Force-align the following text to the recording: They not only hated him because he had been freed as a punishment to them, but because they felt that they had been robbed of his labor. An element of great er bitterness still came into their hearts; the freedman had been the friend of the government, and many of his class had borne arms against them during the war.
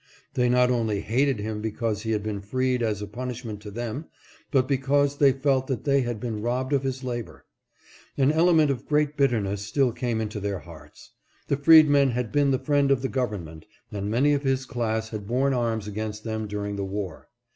They 0.33 0.49
not 0.49 0.71
only 0.71 1.01
hated 1.01 1.37
him 1.37 1.61
because 1.61 2.01
he 2.01 2.09
had 2.09 2.23
been 2.23 2.41
freed 2.41 2.81
as 2.81 3.03
a 3.03 3.07
punishment 3.07 3.61
to 3.61 3.69
them, 3.69 4.05
but 4.49 4.67
because 4.67 5.17
they 5.19 5.31
felt 5.31 5.67
that 5.67 5.83
they 5.83 6.01
had 6.01 6.19
been 6.19 6.41
robbed 6.41 6.73
of 6.73 6.81
his 6.81 7.03
labor. 7.03 7.45
An 8.17 8.31
element 8.31 8.71
of 8.71 8.87
great 8.87 9.09
er 9.09 9.13
bitterness 9.15 9.59
still 9.61 9.91
came 9.91 10.19
into 10.19 10.39
their 10.39 10.57
hearts; 10.57 11.11
the 11.49 11.55
freedman 11.55 12.09
had 12.09 12.31
been 12.31 12.49
the 12.49 12.57
friend 12.57 12.89
of 12.89 13.03
the 13.03 13.09
government, 13.09 13.67
and 13.91 14.09
many 14.09 14.33
of 14.33 14.41
his 14.41 14.65
class 14.65 15.09
had 15.09 15.27
borne 15.27 15.53
arms 15.53 15.87
against 15.87 16.23
them 16.23 16.47
during 16.47 16.77
the 16.77 16.83
war. 16.83 17.29